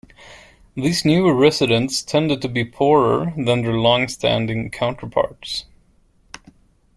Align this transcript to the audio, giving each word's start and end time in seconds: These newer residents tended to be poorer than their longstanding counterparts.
These 0.73 1.05
newer 1.05 1.35
residents 1.35 2.01
tended 2.01 2.41
to 2.41 2.47
be 2.49 2.65
poorer 2.65 3.33
than 3.37 3.61
their 3.61 3.75
longstanding 3.77 4.71
counterparts. 4.71 5.65